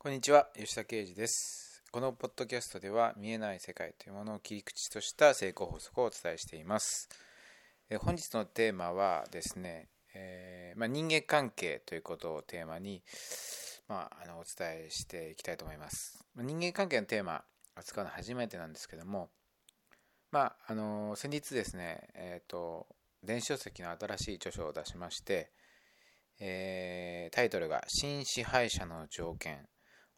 [0.00, 1.82] こんにちは吉田啓二です。
[1.90, 7.08] このポッドキャストでは見えない世界というものを切り口とした成功法則をお伝えしています。
[7.90, 13.02] え本日のテーマはですね、えー、まあ、人間関係ということをテーマに、
[13.88, 16.24] まあ、あのお伝えしていきたいと思います。
[16.36, 17.42] 人間関係のテーマ
[17.74, 19.30] 扱うのは初めてなんですけども
[20.30, 22.86] まああの先日ですねえっ、ー、と
[23.24, 25.50] 電子書籍の新しい著書を出しまして
[26.38, 29.68] えー、タイトルが「新支配者の条件。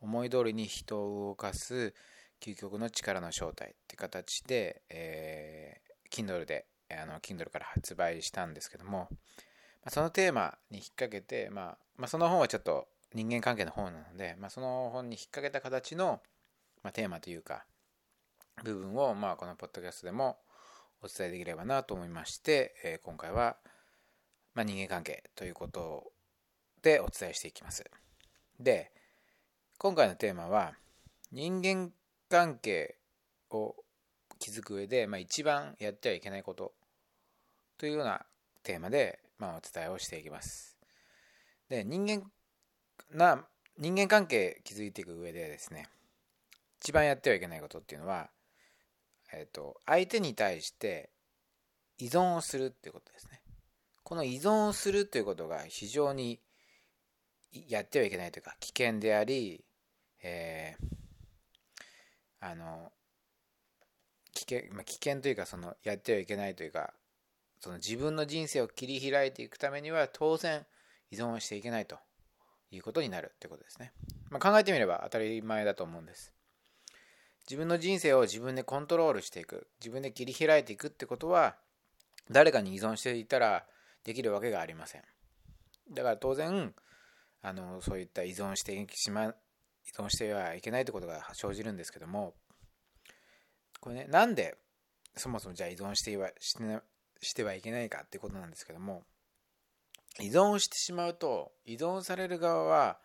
[0.00, 1.94] 思い通りに人を動かす
[2.40, 9.16] 究極の力の正体って形で、えー、Kindle であの Kindle から発売したんですけども、ま
[9.86, 16.20] あ、そのテーマに引っ掛けて、まあ、まあ、その本はちょっと人間関係の本なので、まあ、その本に引っ掛けた形の、
[16.82, 17.64] まあ、テーマというか
[18.64, 20.38] 部分を、まあ、このポッドキャストでも
[21.02, 23.56] お伝えできればなと思いまして、えー、今回は、
[24.54, 26.12] まあ、人間関係ということ
[26.82, 27.84] でお伝えしていきます。
[28.58, 28.92] で、
[29.80, 30.72] 今回のテーマは
[31.30, 31.92] 人間
[32.28, 32.96] 関係
[33.48, 33.76] を
[34.40, 36.72] 築く上で、まあ、一番やってはいけないこと
[37.78, 38.26] というような
[38.64, 40.76] テーマで、まあ、お伝えをしていきます。
[41.68, 42.24] で人間
[43.12, 43.44] な
[43.78, 45.86] 人間関係築いていく上でですね
[46.82, 48.30] 一番やってはいけないことっていうのは、
[49.32, 51.10] えーと、相手に対して
[51.98, 53.42] 依存をするっていうことですね。
[54.02, 56.40] この依存をするということが非常に
[57.52, 59.64] やってはいけないというか危険であり
[60.22, 62.92] えー、あの
[64.32, 66.92] 危険,、まあ、危険というかそのやってはいけないというか
[67.60, 70.64] その自分の人生を切り開いていくためには当然
[71.10, 71.98] 依存していけないと
[72.70, 73.92] いうことになるということですね、
[74.30, 76.32] まあ、考えてみれば当たり前だと思うんです。
[77.48, 79.68] 自分の人生を自分でコントロールしていく。
[79.80, 81.56] 自分で切り開いていくってことは
[82.30, 83.64] 誰かに依存していたら
[84.04, 85.02] できるわけがありません。
[85.90, 86.74] だから当然
[87.40, 89.34] あのそういった依存してしま
[89.88, 92.34] 依存してはいけないということが生じるんですけども
[93.80, 94.56] これねなんで
[95.16, 96.62] そもそもじゃあ依存してはして
[97.20, 99.02] してはいけないかっていうことなんですけども
[100.20, 102.98] 依存してしまうと依存される側は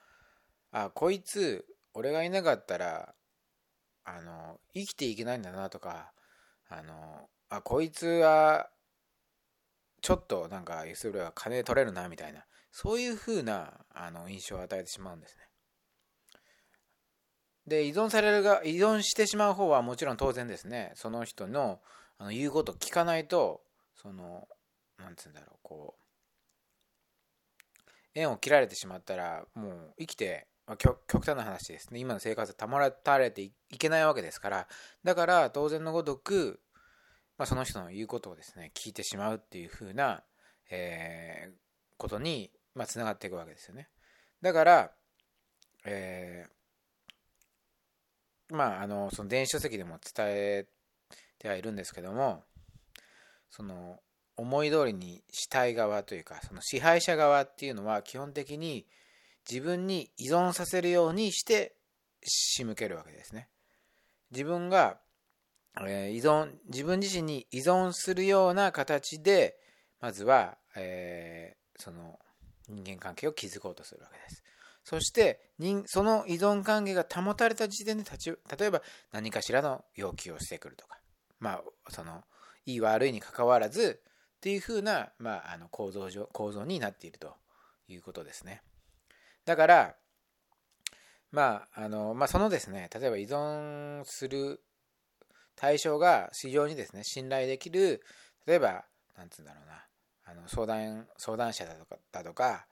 [0.72, 3.13] あこいつ俺がいなかったら
[4.05, 6.11] あの生きていけないんだなとか
[6.69, 8.69] あのあこいつは
[10.01, 15.53] ちょっとなんかそれは金取れるなみたいなそういう風なあの印象を与えてしまうんですね。
[17.68, 20.91] で依存されるが依存してしまう方はもちろん当然ですね。
[20.96, 21.79] その人の
[22.18, 23.62] あの言うこと聞かないと
[23.96, 24.47] その
[24.97, 26.03] なんつうんだろうこう
[28.16, 32.00] 縁を切られてしまったらもう生きて、ま、極端な話ですね。
[32.00, 34.68] 今の生活保たれていけないわけですから。
[35.03, 36.59] だから当然のごとく、
[37.38, 40.23] まあ、その人の言うことをですね聞いてしまうっていう風な、
[40.69, 41.53] えー、
[41.97, 43.90] ことにまあがっていくわけですよね。
[44.41, 44.91] だから、
[45.85, 46.62] えー
[48.53, 50.66] まあ、あのその電子書籍でも伝え
[51.40, 52.44] てはいるんですけども
[53.50, 53.97] その
[54.36, 58.86] 思い通りにしたい側というかその支配者側っていうのは基本的に
[59.50, 61.75] 自分に依存させるようにして
[62.24, 63.50] 仕向けるわけですね。
[64.31, 64.97] 自分が、
[65.81, 69.58] えー、依存自分自身に依存するような形で
[70.00, 72.20] まずは、えー、その
[72.68, 74.42] 人間関係を築こうとするわけです。
[74.83, 75.39] そして
[75.85, 80.97] その依存関係が保たれた時点で立ち例えば何かしらの要求をしてくるとか。
[81.44, 82.23] まあその
[82.66, 84.01] いい悪いにかかわらず
[84.38, 87.35] っていうふうな、まあ、あの構造上構造になっていると
[87.89, 88.61] いうことですね。
[89.43, 89.95] だから
[91.31, 94.61] まああのまあそのですね例えば依存する
[95.57, 98.01] 対象が非常にですね信頼できる
[98.45, 98.85] 例えば
[99.17, 99.83] なんつうんだろうな
[100.25, 102.66] あの相談相談者だとかだとか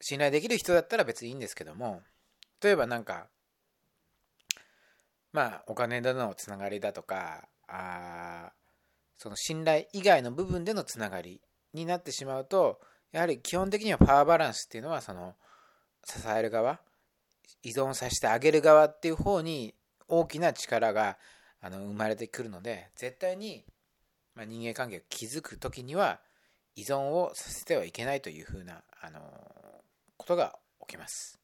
[0.00, 2.02] 信頼できる人だったら別にいいんですけども
[2.62, 3.26] 例えばなんか
[5.32, 8.52] まあお金でのつながりだとかあ
[9.18, 11.40] その信頼以外の部分でのつながり
[11.72, 12.80] になってしまうと
[13.12, 15.34] やはり基本的にはパワーバランスっていうのはその
[16.04, 16.80] 支える側
[17.62, 19.74] 依存させてあげる側っていう方に
[20.08, 21.18] 大きな力が
[21.60, 23.64] あの生まれてくるので絶対に、
[24.34, 26.20] ま、人間関係を築く時には
[26.74, 29.20] 依存をさせてはいけないというふうなあの
[30.20, 31.40] ことが起きます。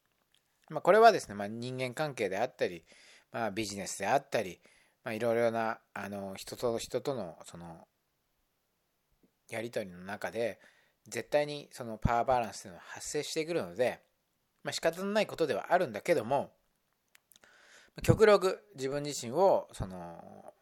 [0.69, 2.84] まあ、これはですね、まあ、人間関係であったり、
[3.32, 4.61] まあ、ビジネスであったり、
[5.02, 7.88] まあ、いろいろなあの人と人とのその
[9.49, 10.61] やり取りの中で
[11.08, 14.00] 絶対にそのパワーバランスというのは発生してくるので、
[14.62, 16.50] まあ、仕方のないことではあるんだけども
[18.02, 20.52] 極力自分自身をその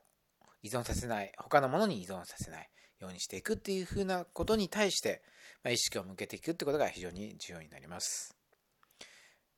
[0.62, 2.68] 依存させない他のものに依存させない
[3.00, 5.22] ようにしていくっていうふうなことに対して、
[5.64, 8.36] まあ、意識を向けていくってことが非常に重要になります。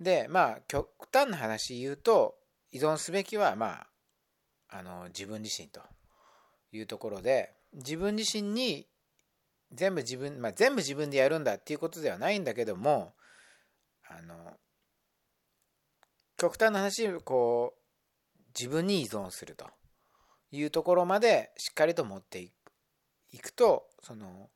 [0.00, 2.36] でまあ極端な話言うと
[2.70, 3.86] 依存すべきはま
[4.70, 5.80] ああの自分自身と
[6.72, 8.86] いうところで自分自身に
[9.72, 13.14] 全部自分、まあ、全部自分でやるんだっていうことではないんだけども
[14.08, 14.52] あの
[16.36, 19.66] 極端な話こう自分に依存すると
[20.50, 22.40] いうところまでしっかりと持って
[23.32, 24.50] いくとその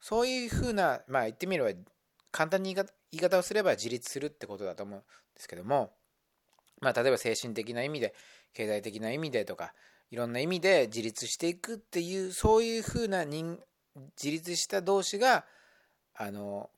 [0.00, 1.78] そういうふうなまあ言ってみれば
[2.32, 5.92] 簡単に言い方をすれば自立するってことだと思うんですけども
[6.80, 8.14] まあ例えば精神的な意味で
[8.54, 9.74] 経済的な意味でとか
[10.10, 13.58] いろんな意味で自立していくっていうそういうふうな人
[14.20, 15.44] 自立した同士が
[16.14, 16.70] あの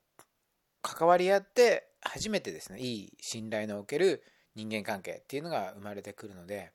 [0.83, 4.23] 関わり合って初めてですねいい信頼のおける
[4.55, 6.73] 人間関係っていうのが生まれてくるので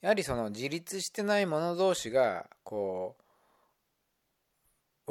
[0.00, 3.22] やはりその自立してない者同士がこう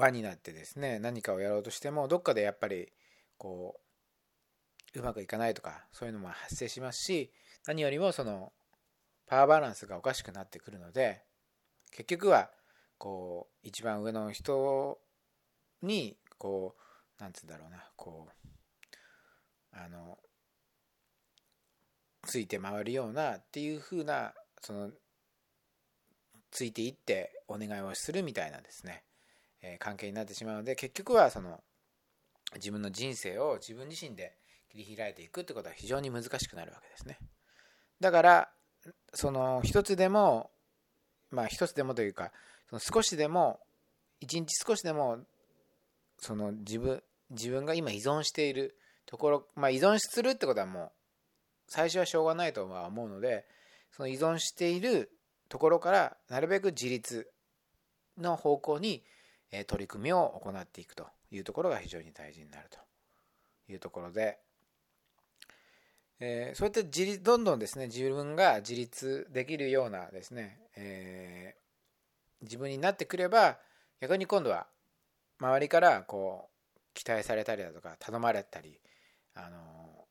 [0.01, 2.91] 輪になってですね何かをやろうとしてもどっかでやっぱり
[3.37, 3.79] こ
[4.95, 7.31] ううまくいかないとかそういうのも発生しますし
[7.65, 8.51] 何よりもその
[9.27, 11.21] パワーバランスがおかしくなってくるので
[11.91, 12.49] 結局は
[12.97, 14.99] こう一番上の人
[15.81, 16.75] にこ
[17.19, 18.47] うなんつうんだろうなこう
[19.73, 20.17] あの
[22.23, 24.91] ついて回るようなっていう風なその
[26.51, 29.03] ついていってお願いをするみたいなですね、
[29.61, 31.61] え、関係になってしまうので結局はその
[32.55, 34.37] 自分の人生を自分自身で
[34.69, 37.17] 切り開いていくってことは非常に難しくなるわけですね。
[37.99, 38.49] だから
[39.13, 40.51] その一つでも
[41.31, 42.31] まあ一つでもというか
[42.69, 43.59] その少しでも
[44.21, 45.19] 一日少しでも
[46.19, 50.91] その自分自分が今依存しているところ、まあ、依存するってことはもう
[51.67, 53.45] 最初はしょうがないとは思うので
[53.91, 55.11] その依存している
[55.49, 57.29] ところからなるべく自立
[58.17, 59.03] の方向に
[59.67, 62.79] 取り組みを行っていくというところが非常に大事になると
[63.71, 64.39] いうところで、
[66.19, 73.57] えー、そうやって自立どんどんですね自分が自立できるようなですね、えー、自分になってくれば
[74.01, 74.67] 逆に今度は
[75.39, 78.79] 周りからこう期待されたりだとか頼まれたり
[79.35, 80.05] あの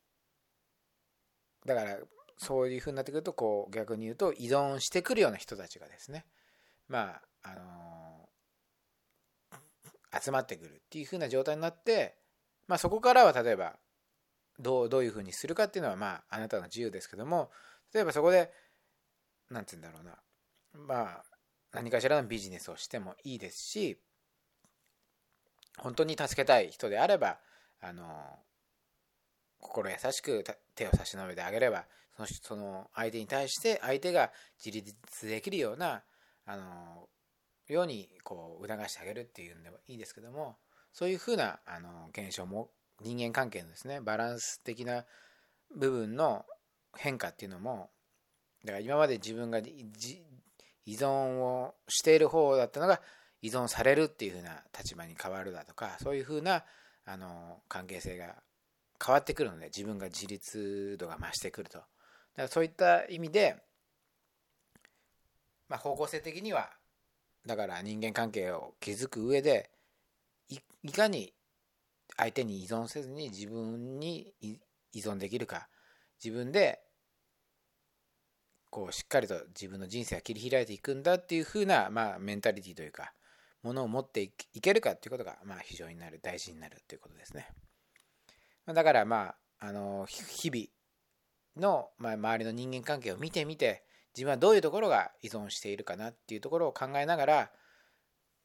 [1.66, 1.98] だから
[2.38, 6.24] そういうふうになってくるとこう逆に言うと依存してくるような人たちがですね
[6.88, 7.95] まああの
[10.26, 12.16] 集まってくるっていうふうな状態になって、
[12.66, 13.76] まあ、そこからは例えば
[14.58, 17.50] どうどういうふうにするかっていうのはまああなたの自由ですけども
[17.94, 18.50] 例えばそこで
[19.50, 21.24] 何て言うんだろうなまあ
[21.72, 23.98] 何かしらのビジネスをしてもいいですし
[25.78, 27.38] 本当に助けたい人であれば
[27.82, 28.04] あの
[29.60, 30.44] 心優しく
[30.74, 31.84] 手を差し伸べてあげれば
[32.16, 34.30] そのその相手に対して相手が
[34.64, 36.02] 自立できるような
[36.46, 37.08] あの
[37.68, 40.56] ようにこう促してあげるっていうんでもいいですけども
[40.92, 42.70] そういうふうなあの現象も
[43.02, 45.04] 人間関係のですねバランス的な
[45.74, 46.44] 部分の
[46.96, 47.90] 変化っていうのも
[48.64, 49.64] だから今まで自分が依
[50.86, 53.00] 存をしている方だったのが
[53.42, 56.64] 依存されるっていう風な立場に変わるだとかそういう風な
[57.04, 58.34] あな関係性が
[59.04, 61.78] 変わってくるので自分が自立度が増してくると。
[61.78, 61.88] だか
[62.42, 63.56] らそういった意味で、
[65.68, 66.70] まあ、方向性的には
[67.46, 69.70] だから人間関係を築く上で
[70.82, 71.32] いかに
[72.16, 75.68] 相手に依存せずに自分に依存できるか
[76.22, 76.80] 自分で
[78.70, 83.12] こうしっかりと自分の人生を切り開いていくんだっていう風なまあメンタリティというか
[83.62, 87.48] ものを持っていけるかっていうことがまあ非常になる大事になるということですね。
[88.66, 90.66] だからまあ、あの日々
[91.56, 93.85] の、まあ、周りの人間関係を見てみて
[94.16, 97.50] 自分はどういうところが依存しているかなっていうところを考えながら、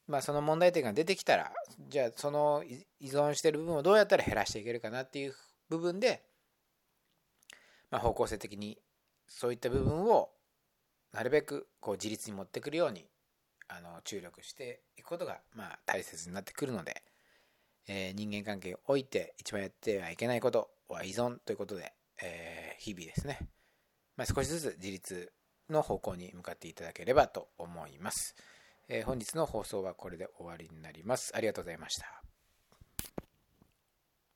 [0.06, 1.52] まあ、その問題点が出てきたら
[1.88, 2.62] じゃあその
[3.00, 5.34] 依存してる部分をどうやったら減らしていけるかなっていう
[5.70, 6.22] 部分で、
[7.90, 8.78] まあ、方向性的に
[9.26, 10.30] そういった部分を
[11.12, 13.06] なるべくこう自立に持ってくるように
[13.68, 17.02] あの注力していくことがまあ大切になってくるので。
[17.88, 23.38] えー、人間関係を置いて一番やってはいけないことは依存ということで、えー、日々ですね、
[24.16, 25.32] まあ、少しずつ自立
[25.70, 28.34] の方向に向かっていただければと思います。
[28.88, 31.32] えー、本日の放送はこれで終わりになります。
[31.34, 32.31] ありがとうございました。